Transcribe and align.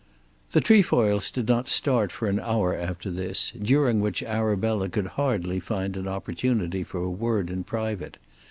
The 0.53 0.61
Trefoils 0.61 1.29
did 1.29 1.47
not 1.47 1.69
start 1.69 2.11
for 2.11 2.27
an 2.27 2.39
hour 2.39 2.75
after 2.75 3.11
this, 3.11 3.53
during 3.61 4.01
which 4.01 4.23
Arabella 4.23 4.89
could 4.89 5.05
hardly 5.13 5.59
find 5.59 5.95
an 5.95 6.07
opportunity 6.07 6.83
for 6.83 7.03
a 7.03 7.11
word 7.11 7.51
in 7.51 7.63
private. 7.63 8.17